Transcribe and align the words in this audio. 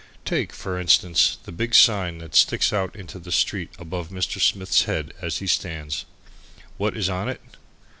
Take, 0.25 0.51
for 0.51 0.79
instance, 0.79 1.37
the 1.43 1.51
big 1.51 1.75
sign 1.75 2.17
that 2.17 2.33
sticks 2.33 2.73
out 2.73 2.95
into 2.95 3.19
the 3.19 3.31
street 3.31 3.69
above 3.77 4.09
Mr. 4.09 4.41
Smith's 4.41 4.85
head 4.85 5.13
as 5.21 5.37
he 5.37 5.45
stands. 5.45 6.05
What 6.77 6.97
is 6.97 7.07
on 7.07 7.29
it? 7.29 7.39